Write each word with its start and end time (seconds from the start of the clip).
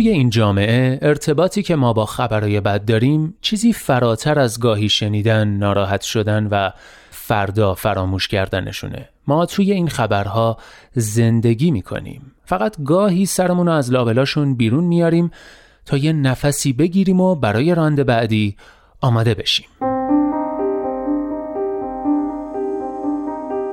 توی 0.00 0.08
این 0.08 0.30
جامعه 0.30 0.98
ارتباطی 1.02 1.62
که 1.62 1.76
ما 1.76 1.92
با 1.92 2.06
خبرهای 2.06 2.60
بد 2.60 2.84
داریم 2.84 3.34
چیزی 3.40 3.72
فراتر 3.72 4.38
از 4.38 4.60
گاهی 4.60 4.88
شنیدن، 4.88 5.48
ناراحت 5.48 6.00
شدن 6.00 6.46
و 6.46 6.70
فردا 7.10 7.74
فراموش 7.74 8.28
کردنشونه. 8.28 9.08
ما 9.26 9.46
توی 9.46 9.72
این 9.72 9.88
خبرها 9.88 10.56
زندگی 10.92 11.70
می‌کنیم. 11.70 12.32
فقط 12.44 12.76
گاهی 12.84 13.26
سرمون 13.26 13.68
از 13.68 13.92
لابلاشون 13.92 14.54
بیرون 14.54 14.84
میاریم 14.84 15.30
تا 15.86 15.96
یه 15.96 16.12
نفسی 16.12 16.72
بگیریم 16.72 17.20
و 17.20 17.34
برای 17.34 17.74
راند 17.74 18.06
بعدی 18.06 18.56
آماده 19.00 19.34
بشیم. 19.34 19.66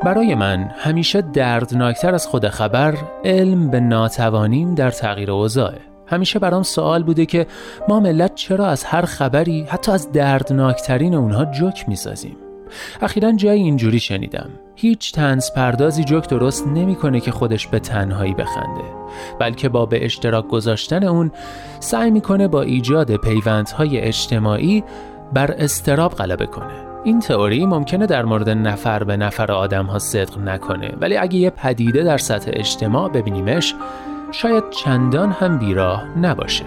برای 0.04 0.36
من 0.36 0.72
همیشه 0.78 1.22
دردناکتر 1.22 2.14
از 2.14 2.28
خود 2.28 2.48
خبر 2.48 2.98
علم 3.26 3.70
به 3.70 3.80
ناتوانیم 3.80 4.76
در 4.76 4.92
تغییر 4.92 5.32
اوضاعه. 5.32 5.97
همیشه 6.08 6.40
برام 6.40 6.64
سوال 6.64 7.04
بوده 7.04 7.26
که 7.26 7.48
ما 7.90 8.00
ملت 8.00 8.36
چرا 8.36 8.68
از 8.68 8.84
هر 8.84 9.06
خبری 9.06 9.64
حتی 9.64 9.92
از 9.92 10.12
دردناکترین 10.12 11.16
اونها 11.16 11.46
جوک 11.46 11.90
می‌سازیم؟ 11.90 12.38
اخیرا 13.02 13.32
جایی 13.32 13.64
اینجوری 13.64 14.00
شنیدم. 14.00 14.50
هیچ 14.76 15.12
تنز 15.12 15.52
پردازی 15.52 16.04
جوک 16.04 16.30
درست 16.30 16.68
نمی‌کنه 16.68 17.20
که 17.20 17.32
خودش 17.32 17.68
به 17.68 17.80
تنهایی 17.80 18.34
بخنده 18.34 18.84
بلکه 19.40 19.70
با 19.70 19.86
به 19.86 20.06
اشتراک 20.06 20.48
گذاشتن 20.48 21.04
اون 21.04 21.32
سعی 21.80 22.12
می‌کنه 22.12 22.48
با 22.48 22.62
ایجاد 22.62 23.16
پیوندهای 23.16 24.00
اجتماعی 24.00 24.84
بر 25.34 25.52
استراب 25.52 26.16
غلبه 26.16 26.46
کنه. 26.46 26.88
این 27.04 27.20
تئوری 27.20 27.66
ممکنه 27.66 28.06
در 28.06 28.26
مورد 28.26 28.50
نفر 28.50 29.04
به 29.04 29.18
نفر 29.18 29.52
آدم 29.52 29.86
ها 29.86 30.00
صدق 30.00 30.38
نکنه 30.38 30.94
ولی 31.02 31.18
اگه 31.18 31.36
یه 31.36 31.50
پدیده 31.50 32.04
در 32.04 32.18
سطح 32.18 32.52
اجتماع 32.54 33.10
ببینیمش 33.10 33.76
شاید 34.32 34.70
چندان 34.70 35.32
هم 35.32 35.58
بیراه 35.58 36.18
نباشه 36.18 36.66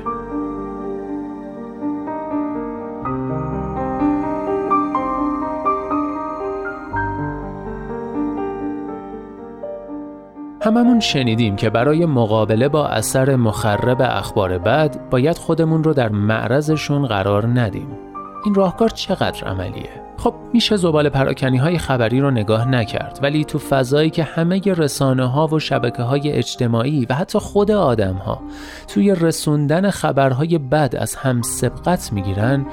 هممون 10.62 11.00
شنیدیم 11.00 11.56
که 11.56 11.70
برای 11.70 12.06
مقابله 12.06 12.68
با 12.68 12.88
اثر 12.88 13.36
مخرب 13.36 14.00
اخبار 14.00 14.58
بد 14.58 15.10
باید 15.10 15.38
خودمون 15.38 15.84
رو 15.84 15.92
در 15.92 16.08
معرضشون 16.08 17.06
قرار 17.06 17.46
ندیم. 17.46 17.98
این 18.44 18.54
راهکار 18.54 18.88
چقدر 18.88 19.48
عملیه؟ 19.48 19.99
خب 20.20 20.34
میشه 20.52 20.76
زبال 20.76 21.08
پراکنی 21.08 21.56
های 21.56 21.78
خبری 21.78 22.20
رو 22.20 22.30
نگاه 22.30 22.68
نکرد 22.68 23.18
ولی 23.22 23.44
تو 23.44 23.58
فضایی 23.58 24.10
که 24.10 24.22
همه 24.22 24.60
رسانه 24.66 25.26
ها 25.26 25.46
و 25.46 25.58
شبکه 25.58 26.02
های 26.02 26.32
اجتماعی 26.32 27.06
و 27.10 27.14
حتی 27.14 27.38
خود 27.38 27.70
آدم 27.70 28.14
ها 28.14 28.42
توی 28.88 29.14
رسوندن 29.14 29.90
خبرهای 29.90 30.58
بد 30.58 30.96
از 30.98 31.14
هم 31.14 31.42
سبقت 31.42 32.12
می‌گیرن 32.12 32.66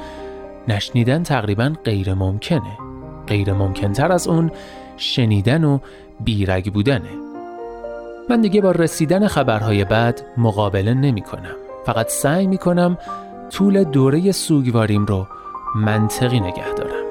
نشنیدن 0.67 1.23
تقریبا 1.23 1.73
غیر 1.83 2.13
ممکنه. 2.13 2.77
غیر 3.27 3.53
ممکنتر 3.53 4.11
از 4.11 4.27
اون 4.27 4.51
شنیدن 4.97 5.63
و 5.63 5.79
بیرگ 6.19 6.73
بودنه. 6.73 7.09
من 8.29 8.41
دیگه 8.41 8.61
با 8.61 8.71
رسیدن 8.71 9.27
خبرهای 9.27 9.85
بد 9.85 10.21
مقابله 10.37 10.93
نمی 10.93 11.21
کنم 11.21 11.55
فقط 11.85 12.09
سعی 12.09 12.47
می 12.47 12.57
کنم 12.57 12.97
طول 13.49 13.83
دوره 13.83 14.31
سوگواریم 14.31 15.05
رو 15.05 15.27
منطقی 15.75 16.39
نگه 16.39 16.73
دارم. 16.73 17.06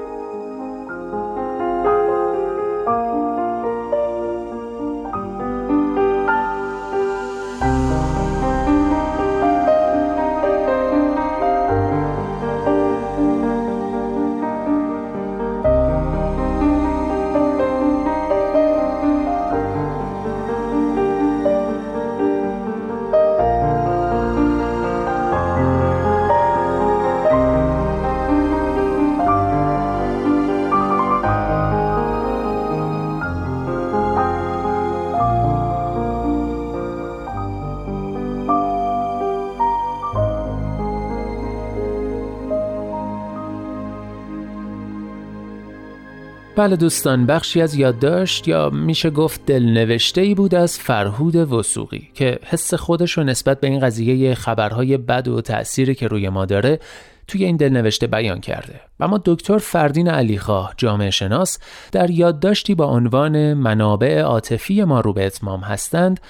بله 46.57 46.77
دوستان 46.77 47.27
بخشی 47.27 47.61
از 47.61 47.75
یادداشت 47.75 48.49
یا 48.49 48.71
میشه 48.71 49.11
گفت 49.11 49.47
دلنوشته 49.47 50.21
ای 50.21 50.35
بود 50.35 50.55
از 50.55 50.79
فرهود 50.79 51.37
وسوقی 51.37 52.09
که 52.15 52.39
حس 52.45 52.75
خودش 52.75 53.13
رو 53.13 53.25
نسبت 53.25 53.61
به 53.61 53.67
این 53.67 53.81
قضیه 53.81 54.35
خبرهای 54.35 54.97
بد 54.97 55.29
و 55.29 55.41
تأثیری 55.41 55.95
که 55.95 56.09
روی 56.09 56.29
ما 56.29 56.45
داره 56.45 56.81
توی 57.29 57.45
این 57.45 57.57
دلنوشته 57.57 58.07
بیان 58.07 58.41
کرده. 58.41 58.81
اما 59.01 59.21
دکتر 59.25 59.59
فردین 59.59 60.09
علیخواه 60.09 60.75
جامعه 60.77 61.11
شناس 61.11 61.59
در 61.93 62.11
یادداشتی 62.11 62.75
با 62.75 62.85
عنوان 62.85 63.55
منابع 63.55 64.21
عاطفی 64.21 64.85
ما 64.85 65.01
رو 65.01 65.13
به 65.13 65.27
اتمام 65.27 65.61
هستند 65.61 66.21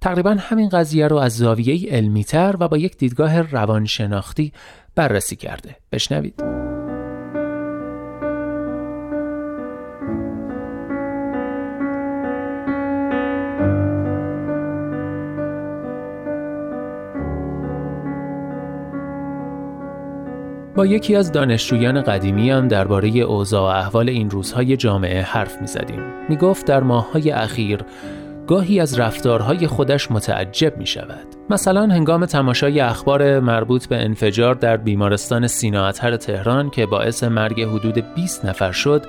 تقریبا 0.00 0.36
همین 0.40 0.68
قضیه 0.68 1.08
رو 1.08 1.16
از 1.16 1.36
زاویه 1.36 1.92
علمیتر 1.92 2.54
و 2.60 2.68
با 2.68 2.78
یک 2.78 2.96
دیدگاه 2.96 3.42
روانشناختی 3.42 4.52
بررسی 4.94 5.36
کرده. 5.36 5.76
بشنوید. 5.92 6.59
با 20.80 20.86
یکی 20.86 21.16
از 21.16 21.32
دانشجویان 21.32 22.02
قدیمی 22.02 22.50
هم 22.50 22.68
درباره 22.68 23.08
اوضاع 23.08 23.62
و 23.62 23.78
احوال 23.78 24.08
این 24.08 24.30
روزهای 24.30 24.76
جامعه 24.76 25.22
حرف 25.22 25.60
می 25.60 25.66
زدیم. 25.66 26.02
می 26.28 26.36
گفت 26.36 26.66
در 26.66 26.82
ماههای 26.82 27.30
اخیر 27.30 27.80
گاهی 28.46 28.80
از 28.80 28.98
رفتارهای 28.98 29.66
خودش 29.66 30.10
متعجب 30.10 30.76
می 30.76 30.86
شود. 30.86 31.26
مثلا 31.50 31.86
هنگام 31.86 32.26
تماشای 32.26 32.80
اخبار 32.80 33.40
مربوط 33.40 33.86
به 33.86 33.96
انفجار 33.96 34.54
در 34.54 34.76
بیمارستان 34.76 35.46
سیناعتر 35.46 36.16
تهران 36.16 36.70
که 36.70 36.86
باعث 36.86 37.24
مرگ 37.24 37.62
حدود 37.62 38.14
20 38.14 38.44
نفر 38.44 38.72
شد 38.72 39.02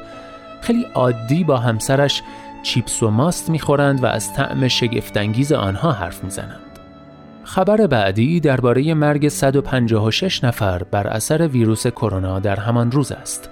خیلی 0.61 0.85
عادی 0.93 1.43
با 1.43 1.57
همسرش 1.57 2.21
چیپس 2.63 3.03
و 3.03 3.09
ماست 3.09 3.49
می‌خورند 3.49 4.03
و 4.03 4.05
از 4.05 4.33
طعم 4.33 4.67
شگفتانگیز 4.67 5.51
آنها 5.51 5.91
حرف 5.91 6.23
می‌زنند. 6.23 6.70
خبر 7.51 7.87
بعدی 7.87 8.39
درباره 8.39 8.93
مرگ 8.93 9.27
156 9.27 10.43
نفر 10.43 10.83
بر 10.83 11.07
اثر 11.07 11.47
ویروس 11.47 11.87
کرونا 11.87 12.39
در 12.39 12.55
همان 12.55 12.91
روز 12.91 13.11
است 13.11 13.49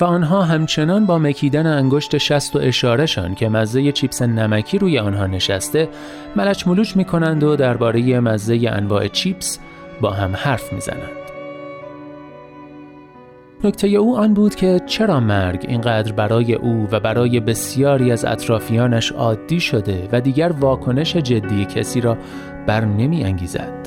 و 0.00 0.04
آنها 0.04 0.42
همچنان 0.42 1.06
با 1.06 1.18
مکیدن 1.18 1.66
انگشت 1.66 2.18
شست 2.18 2.56
و 2.56 2.58
اشارهشان 2.58 3.34
که 3.34 3.48
مزه 3.48 3.92
چیپس 3.92 4.22
نمکی 4.22 4.78
روی 4.78 4.98
آنها 4.98 5.26
نشسته 5.26 5.88
ملچ 6.36 6.66
ملوچ 6.66 6.96
می 6.96 7.04
کنند 7.04 7.42
و 7.42 7.56
درباره 7.56 8.20
مزه 8.20 8.60
انواع 8.66 9.08
چیپس 9.08 9.58
با 10.00 10.10
هم 10.10 10.36
حرف 10.36 10.72
می 10.72 10.80
زنند. 10.80 11.21
نکته 13.64 13.88
او 13.88 14.16
آن 14.16 14.34
بود 14.34 14.54
که 14.54 14.80
چرا 14.86 15.20
مرگ 15.20 15.64
اینقدر 15.68 16.12
برای 16.12 16.54
او 16.54 16.88
و 16.92 17.00
برای 17.00 17.40
بسیاری 17.40 18.12
از 18.12 18.24
اطرافیانش 18.24 19.12
عادی 19.12 19.60
شده 19.60 20.08
و 20.12 20.20
دیگر 20.20 20.52
واکنش 20.52 21.16
جدی 21.16 21.64
کسی 21.64 22.00
را 22.00 22.18
بر 22.66 22.84
نمی 22.84 23.24
انگیزد. 23.24 23.81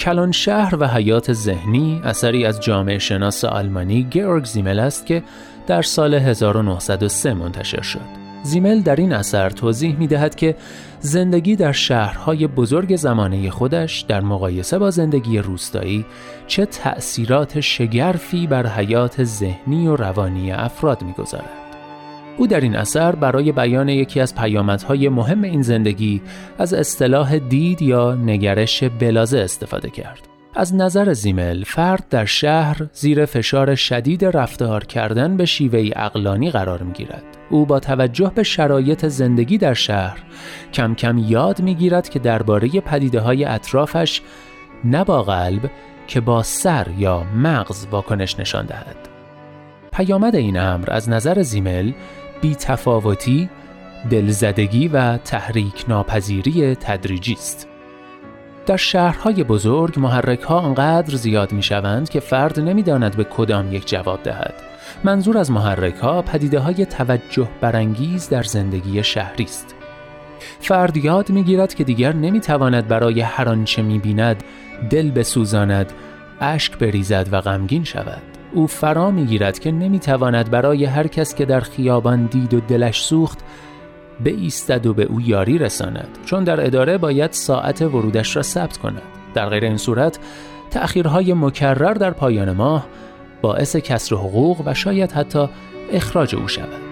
کلان 0.00 0.32
شهر 0.32 0.76
و 0.80 0.86
حیات 0.86 1.32
ذهنی 1.32 2.00
اثری 2.04 2.46
از 2.46 2.60
جامعه 2.60 2.98
شناس 2.98 3.44
آلمانی 3.44 4.02
گیورگ 4.02 4.44
زیمل 4.44 4.78
است 4.78 5.06
که 5.06 5.22
در 5.66 5.82
سال 5.82 6.14
1903 6.14 7.34
منتشر 7.34 7.82
شد. 7.82 8.20
زیمل 8.42 8.80
در 8.80 8.96
این 8.96 9.12
اثر 9.12 9.50
توضیح 9.50 9.96
می 9.98 10.06
دهد 10.06 10.34
که 10.34 10.56
زندگی 11.00 11.56
در 11.56 11.72
شهرهای 11.72 12.46
بزرگ 12.46 12.96
زمانه 12.96 13.50
خودش 13.50 14.00
در 14.00 14.20
مقایسه 14.20 14.78
با 14.78 14.90
زندگی 14.90 15.38
روستایی 15.38 16.04
چه 16.46 16.66
تأثیرات 16.66 17.60
شگرفی 17.60 18.46
بر 18.46 18.66
حیات 18.66 19.24
ذهنی 19.24 19.88
و 19.88 19.96
روانی 19.96 20.52
افراد 20.52 21.02
می‌گذارد. 21.02 21.59
او 22.40 22.46
در 22.46 22.60
این 22.60 22.76
اثر 22.76 23.14
برای 23.14 23.52
بیان 23.52 23.88
یکی 23.88 24.20
از 24.20 24.34
پیامدهای 24.34 25.08
مهم 25.08 25.42
این 25.42 25.62
زندگی 25.62 26.22
از 26.58 26.74
اصطلاح 26.74 27.38
دید 27.38 27.82
یا 27.82 28.14
نگرش 28.14 28.84
بلازه 28.84 29.38
استفاده 29.38 29.90
کرد. 29.90 30.28
از 30.54 30.74
نظر 30.74 31.12
زیمل 31.12 31.64
فرد 31.64 32.08
در 32.10 32.24
شهر 32.24 32.86
زیر 32.92 33.24
فشار 33.24 33.74
شدید 33.74 34.24
رفتار 34.24 34.84
کردن 34.84 35.36
به 35.36 35.44
شیوه 35.44 35.90
اقلانی 35.96 36.50
قرار 36.50 36.82
می 36.82 36.92
گیرد. 36.92 37.22
او 37.50 37.66
با 37.66 37.80
توجه 37.80 38.32
به 38.34 38.42
شرایط 38.42 39.06
زندگی 39.06 39.58
در 39.58 39.74
شهر 39.74 40.18
کم 40.72 40.94
کم 40.94 41.18
یاد 41.18 41.62
می 41.62 41.74
گیرد 41.74 42.08
که 42.08 42.18
درباره 42.18 42.68
پدیده 42.68 43.20
های 43.20 43.44
اطرافش 43.44 44.20
نه 44.84 45.04
با 45.04 45.22
قلب 45.22 45.70
که 46.06 46.20
با 46.20 46.42
سر 46.42 46.86
یا 46.98 47.24
مغز 47.36 47.86
واکنش 47.90 48.38
نشان 48.38 48.66
دهد. 48.66 48.96
پیامد 49.92 50.36
این 50.36 50.58
امر 50.58 50.88
از 50.90 51.08
نظر 51.08 51.42
زیمل 51.42 51.92
بی 52.40 52.54
تفاوتی، 52.54 53.50
دلزدگی 54.10 54.88
و 54.88 55.16
تحریک 55.16 55.84
ناپذیری 55.88 56.74
تدریجی 56.74 57.32
است. 57.32 57.66
در 58.66 58.76
شهرهای 58.76 59.44
بزرگ 59.44 59.98
محرک 59.98 60.40
ها 60.40 60.60
انقدر 60.60 61.16
زیاد 61.16 61.52
می 61.52 61.62
شوند 61.62 62.08
که 62.08 62.20
فرد 62.20 62.60
نمی‌داند 62.60 63.16
به 63.16 63.24
کدام 63.24 63.74
یک 63.74 63.88
جواب 63.88 64.22
دهد. 64.22 64.54
منظور 65.04 65.38
از 65.38 65.50
محرک 65.50 65.96
ها 65.96 66.22
پدیده 66.22 66.58
های 66.58 66.86
توجه 66.86 67.48
برانگیز 67.60 68.28
در 68.28 68.42
زندگی 68.42 69.02
شهری 69.02 69.44
است. 69.44 69.74
فرد 70.60 70.96
یاد 70.96 71.30
می 71.30 71.42
گیرد 71.42 71.74
که 71.74 71.84
دیگر 71.84 72.12
نمی 72.12 72.40
تواند 72.40 72.88
برای 72.88 73.20
هر 73.20 73.48
آنچه 73.48 73.82
می 73.82 73.98
بیند 73.98 74.44
دل 74.90 75.10
بسوزاند، 75.10 75.92
اشک 76.40 76.78
بریزد 76.78 77.28
و 77.32 77.40
غمگین 77.40 77.84
شود. 77.84 78.22
او 78.52 78.66
فرا 78.66 79.10
می 79.10 79.24
گیرد 79.24 79.58
که 79.58 79.70
نمی 79.70 79.98
تواند 79.98 80.50
برای 80.50 80.84
هر 80.84 81.06
کس 81.06 81.34
که 81.34 81.44
در 81.44 81.60
خیابان 81.60 82.26
دید 82.26 82.54
و 82.54 82.60
دلش 82.60 83.02
سوخت 83.02 83.38
ایستد 84.30 84.86
و 84.86 84.94
به 84.94 85.02
او 85.02 85.20
یاری 85.20 85.58
رساند 85.58 86.08
چون 86.24 86.44
در 86.44 86.66
اداره 86.66 86.98
باید 86.98 87.32
ساعت 87.32 87.82
ورودش 87.82 88.36
را 88.36 88.42
ثبت 88.42 88.76
کند. 88.76 89.02
در 89.34 89.48
غیر 89.48 89.64
این 89.64 89.76
صورت 89.76 90.18
تأخیرهای 90.70 91.34
مکرر 91.34 91.94
در 91.94 92.10
پایان 92.10 92.52
ماه 92.52 92.86
باعث 93.42 93.76
کسر 93.76 94.16
حقوق 94.16 94.62
و 94.66 94.74
شاید 94.74 95.12
حتی 95.12 95.48
اخراج 95.92 96.34
او 96.34 96.48
شود. 96.48 96.89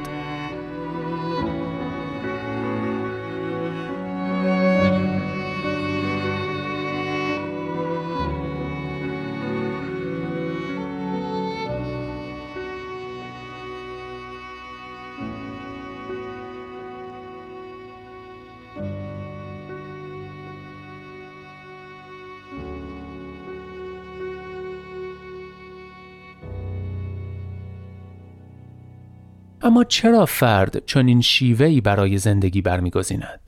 اما 29.69 29.85
چرا 29.85 30.27
فرد 30.27 30.87
چنین 30.87 31.21
شیوهی 31.21 31.81
برای 31.81 32.19
زندگی 32.19 32.63
برمیگزیند؟ 32.63 33.41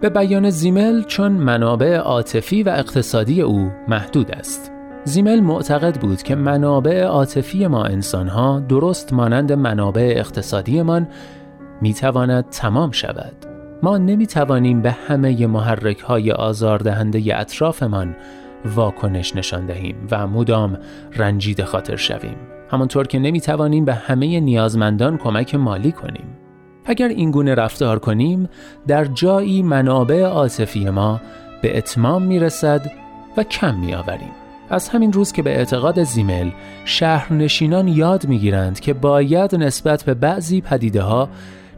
به 0.00 0.10
بیان 0.10 0.50
زیمل 0.50 1.02
چون 1.02 1.32
منابع 1.32 1.96
عاطفی 1.96 2.62
و 2.62 2.68
اقتصادی 2.68 3.42
او 3.42 3.70
محدود 3.88 4.30
است. 4.30 4.72
زیمل 5.04 5.40
معتقد 5.40 6.00
بود 6.00 6.22
که 6.22 6.34
منابع 6.34 7.02
عاطفی 7.02 7.66
ما 7.66 7.84
انسانها 7.84 8.60
درست 8.60 9.12
مانند 9.12 9.52
منابع 9.52 10.14
اقتصادیمان 10.16 11.08
می‌تواند 11.80 12.48
تمام 12.50 12.90
شود. 12.90 13.36
ما 13.82 13.98
نمی 13.98 14.26
توانیم 14.26 14.82
به 14.82 14.90
همه 14.90 15.46
محرک 15.46 15.98
های 15.98 16.32
آزاردهنده 16.32 17.40
اطرافمان 17.40 18.16
واکنش 18.64 19.36
نشان 19.36 19.66
دهیم 19.66 20.08
و 20.10 20.26
مدام 20.26 20.78
رنجید 21.16 21.64
خاطر 21.64 21.96
شویم. 21.96 22.51
همانطور 22.72 23.06
که 23.06 23.18
نمی‌توانیم 23.18 23.84
به 23.84 23.94
همه 23.94 24.40
نیازمندان 24.40 25.18
کمک 25.18 25.54
مالی 25.54 25.92
کنیم. 25.92 26.26
اگر 26.84 27.08
این 27.08 27.30
گونه 27.30 27.54
رفتار 27.54 27.98
کنیم 27.98 28.48
در 28.86 29.04
جایی 29.04 29.62
منابع 29.62 30.22
عاطفی 30.22 30.90
ما 30.90 31.20
به 31.62 31.78
اتمام 31.78 32.22
می‌رسد 32.22 32.90
و 33.36 33.42
کم 33.42 33.74
میآوریم. 33.74 34.30
از 34.70 34.88
همین 34.88 35.12
روز 35.12 35.32
که 35.32 35.42
به 35.42 35.50
اعتقاد 35.50 36.02
زیمل 36.02 36.50
شهرنشینان 36.84 37.88
یاد 37.88 38.28
می‌گیرند 38.28 38.80
که 38.80 38.94
باید 38.94 39.54
نسبت 39.54 40.04
به 40.04 40.14
بعضی 40.14 40.60
پدیده 40.60 41.02
ها 41.02 41.28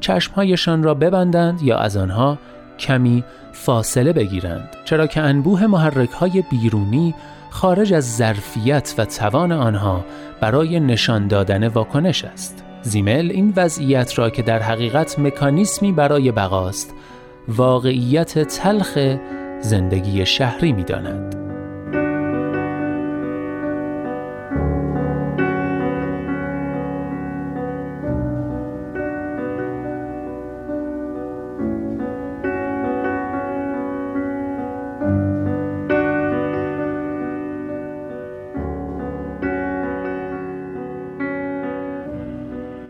چشمهایشان 0.00 0.82
را 0.82 0.94
ببندند 0.94 1.62
یا 1.62 1.78
از 1.78 1.96
آنها 1.96 2.38
کمی 2.78 3.24
فاصله 3.52 4.12
بگیرند 4.12 4.68
چرا 4.84 5.06
که 5.06 5.20
انبوه 5.20 5.66
محرک 5.66 6.10
های 6.10 6.44
بیرونی 6.50 7.14
خارج 7.54 7.92
از 7.94 8.16
ظرفیت 8.16 8.94
و 8.98 9.04
توان 9.04 9.52
آنها 9.52 10.04
برای 10.40 10.80
نشان 10.80 11.28
دادن 11.28 11.68
واکنش 11.68 12.24
است. 12.24 12.64
زیمل 12.82 13.30
این 13.30 13.52
وضعیت 13.56 14.18
را 14.18 14.30
که 14.30 14.42
در 14.42 14.62
حقیقت 14.62 15.18
مکانیسمی 15.18 15.92
برای 15.92 16.32
بقاست 16.32 16.94
واقعیت 17.48 18.38
تلخ 18.38 19.16
زندگی 19.60 20.26
شهری 20.26 20.72
می 20.72 20.84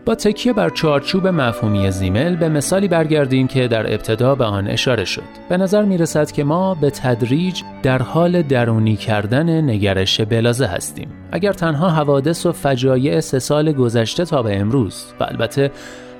با 0.05 0.15
تکیه 0.15 0.53
بر 0.53 0.69
چارچوب 0.69 1.27
مفهومی 1.27 1.91
زیمل 1.91 2.35
به 2.35 2.49
مثالی 2.49 2.87
برگردیم 2.87 3.47
که 3.47 3.67
در 3.67 3.93
ابتدا 3.93 4.35
به 4.35 4.45
آن 4.45 4.67
اشاره 4.67 5.05
شد. 5.05 5.21
به 5.49 5.57
نظر 5.57 5.83
می 5.83 5.97
رسد 5.97 6.31
که 6.31 6.43
ما 6.43 6.75
به 6.75 6.89
تدریج 6.89 7.61
در 7.83 8.01
حال 8.01 8.41
درونی 8.41 8.95
کردن 8.95 9.69
نگرش 9.69 10.21
بلازه 10.21 10.65
هستیم. 10.65 11.07
اگر 11.31 11.53
تنها 11.53 11.89
حوادث 11.89 12.45
و 12.45 12.51
فجایع 12.51 13.19
سه 13.19 13.39
سال 13.39 13.71
گذشته 13.71 14.25
تا 14.25 14.43
به 14.43 14.59
امروز 14.59 15.05
و 15.19 15.23
البته 15.23 15.71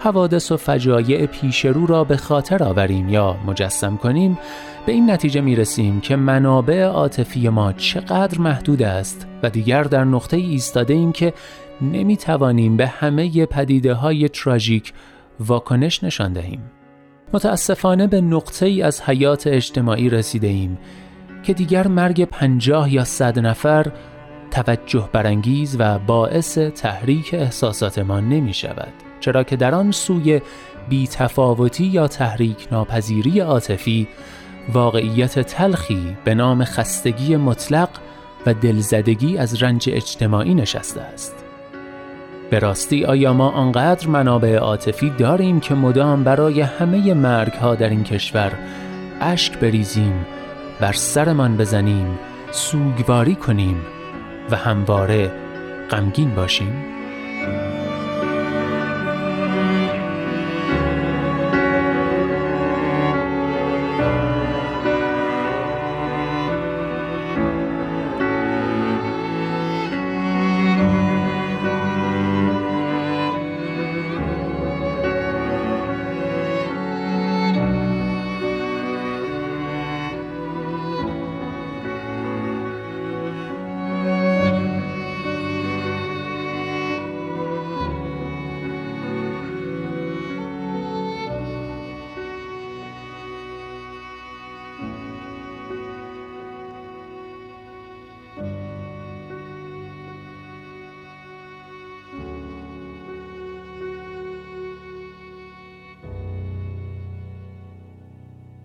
حوادث 0.05 0.51
و 0.51 0.57
فجایع 0.57 1.25
پیشرو 1.25 1.85
را 1.85 2.03
به 2.03 2.17
خاطر 2.17 2.63
آوریم 2.63 3.09
یا 3.09 3.35
مجسم 3.47 3.97
کنیم 3.97 4.37
به 4.85 4.91
این 4.91 5.11
نتیجه 5.11 5.41
می 5.41 5.55
رسیم 5.55 6.01
که 6.01 6.15
منابع 6.15 6.83
عاطفی 6.83 7.49
ما 7.49 7.73
چقدر 7.73 8.39
محدود 8.39 8.81
است 8.83 9.27
و 9.43 9.49
دیگر 9.49 9.83
در 9.83 10.03
نقطه 10.03 10.37
ایستاده 10.37 10.93
ایم 10.93 11.11
که 11.11 11.33
نمی 11.81 12.17
توانیم 12.17 12.77
به 12.77 12.87
همه 12.87 13.45
پدیده 13.45 13.93
های 13.93 14.29
تراژیک 14.29 14.93
واکنش 15.39 16.03
نشان 16.03 16.33
دهیم. 16.33 16.71
متاسفانه 17.33 18.07
به 18.07 18.21
نقطه 18.21 18.65
ای 18.65 18.81
از 18.81 19.01
حیات 19.01 19.47
اجتماعی 19.47 20.09
رسیده 20.09 20.47
ایم 20.47 20.77
که 21.43 21.53
دیگر 21.53 21.87
مرگ 21.87 22.25
پنجاه 22.25 22.93
یا 22.93 23.03
صد 23.03 23.39
نفر 23.39 23.91
توجه 24.51 25.09
برانگیز 25.13 25.75
و 25.79 25.99
باعث 25.99 26.57
تحریک 26.57 27.33
احساساتمان 27.33 28.29
نمی 28.29 28.53
شود 28.53 29.04
چرا 29.25 29.43
که 29.43 29.55
در 29.55 29.75
آن 29.75 29.91
سوی 29.91 30.41
بیتفاوتی 30.89 31.85
یا 31.85 32.07
تحریک 32.07 32.67
ناپذیری 32.71 33.39
عاطفی 33.39 34.07
واقعیت 34.73 35.39
تلخی 35.39 36.17
به 36.23 36.35
نام 36.35 36.63
خستگی 36.63 37.35
مطلق 37.35 37.89
و 38.45 38.53
دلزدگی 38.53 39.37
از 39.37 39.63
رنج 39.63 39.89
اجتماعی 39.93 40.53
نشسته 40.53 41.01
است. 41.01 41.35
به 42.49 42.59
راستی 42.59 43.05
آیا 43.05 43.33
ما 43.33 43.49
آنقدر 43.49 44.07
منابع 44.07 44.55
عاطفی 44.55 45.09
داریم 45.09 45.59
که 45.59 45.75
مدام 45.75 46.23
برای 46.23 46.61
همه 46.61 47.13
مرگ 47.13 47.53
ها 47.53 47.75
در 47.75 47.89
این 47.89 48.03
کشور 48.03 48.51
اشک 49.21 49.59
بریزیم 49.59 50.25
بر 50.79 50.93
سرمان 50.93 51.57
بزنیم 51.57 52.19
سوگواری 52.51 53.35
کنیم 53.35 53.81
و 54.51 54.55
همواره 54.55 55.31
غمگین 55.91 56.35
باشیم؟ 56.35 56.94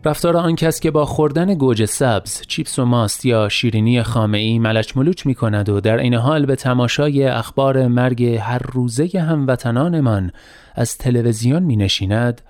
رفتار 0.04 0.36
آن 0.36 0.56
کس 0.56 0.80
که 0.80 0.90
با 0.90 1.06
خوردن 1.06 1.54
گوجه 1.54 1.86
سبز، 1.86 2.42
چیپس 2.46 2.78
و 2.78 2.84
ماست 2.84 3.24
یا 3.24 3.48
شیرینی 3.48 4.02
خامعی 4.02 4.58
ملچ 4.58 4.96
ملوچ 4.96 5.26
می 5.26 5.34
کند 5.34 5.68
و 5.68 5.80
در 5.80 5.96
این 5.96 6.14
حال 6.14 6.46
به 6.46 6.56
تماشای 6.56 7.24
اخبار 7.24 7.86
مرگ 7.86 8.24
هر 8.24 8.58
روزه 8.58 9.20
هموطنانمان 9.20 10.32
از 10.74 10.98
تلویزیون 10.98 11.62
می 11.62 11.76
نشیند، 11.76 12.40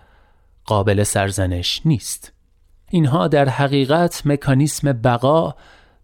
قابل 0.64 1.02
سرزنش 1.02 1.83
نیست. 1.85 2.33
اینها 2.90 3.28
در 3.28 3.49
حقیقت 3.49 4.23
مکانیسم 4.25 4.92
بقا 4.92 5.54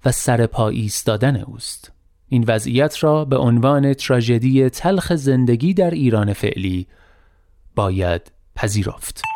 و 0.05 0.13
سرپا 0.13 0.69
ایستادن 0.69 1.37
اوست. 1.37 1.93
این 2.29 2.45
وضعیت 2.49 3.05
را 3.05 3.25
به 3.25 3.37
عنوان 3.37 3.95
تراژدی 3.95 4.71
تلخ 4.71 5.15
زندگی 5.15 5.75
در 5.75 5.91
ایران 5.91 6.33
فعلی 6.33 6.87
باید 7.75 8.33
پذیرفت. 8.57 9.36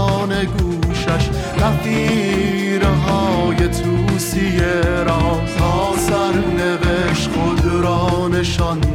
گوشش 0.45 1.29
نفیرهای 1.61 3.57
توسی 3.57 4.59
راز. 5.05 5.55
تا 5.57 6.31
نوشت 6.31 7.29
خود 7.31 7.65
را 7.83 8.27
نشان 8.27 8.90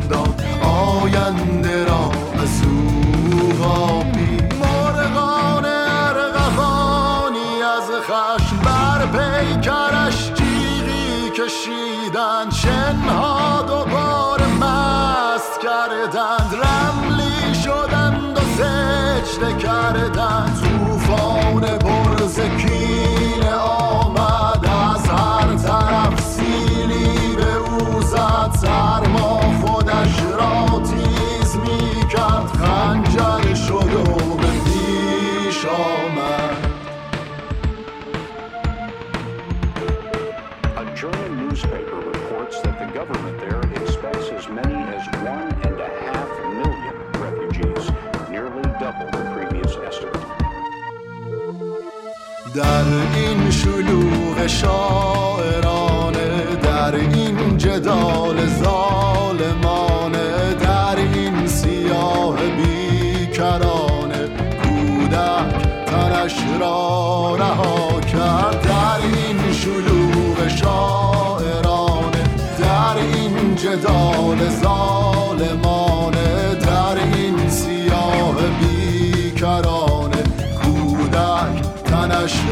در 52.56 52.84
این 53.14 53.50
شلوغ 53.50 54.46
شاعرانه 54.46 56.56
در 56.62 56.94
این 56.94 57.58
جدال 57.58 58.46
ظالمانه 58.46 60.54
در 60.60 60.96
این 60.96 61.46
سیاه 61.46 62.36
بیکرانه 62.56 64.28
کودک 64.62 65.66
تنش 65.86 66.34
را 66.60 67.36
رها 67.36 68.00
کرد. 68.00 68.62
در 68.62 69.06
این 69.06 69.52
شلوغ 69.52 70.48
شاعرانه 70.48 72.22
در 72.58 72.96
این 72.96 73.54
جدال 73.54 74.48
ظالمانه 74.62 75.75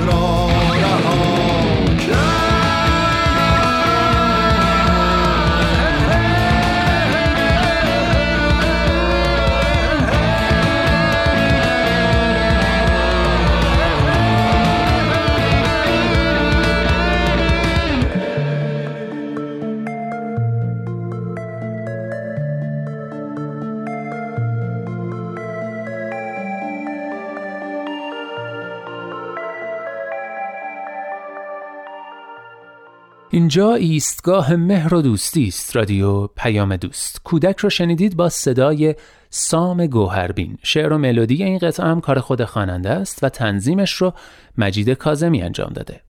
را. 0.06 0.53
اینجا 33.34 33.74
ایستگاه 33.74 34.56
مهر 34.56 34.94
و 34.94 35.02
دوستی 35.02 35.46
است 35.48 35.76
رادیو 35.76 36.26
پیام 36.26 36.76
دوست. 36.76 37.20
کودک 37.24 37.58
رو 37.58 37.70
شنیدید 37.70 38.16
با 38.16 38.28
صدای 38.28 38.94
سام 39.30 39.86
گوهربین. 39.86 40.58
شعر 40.62 40.92
و 40.92 40.98
ملودی 40.98 41.42
این 41.42 41.58
قطعه 41.58 41.86
هم 41.86 42.00
کار 42.00 42.20
خود 42.20 42.44
خواننده 42.44 42.90
است 42.90 43.24
و 43.24 43.28
تنظیمش 43.28 43.92
رو 43.92 44.12
مجید 44.58 44.90
کاظمی 44.90 45.42
انجام 45.42 45.72
داده. 45.72 46.03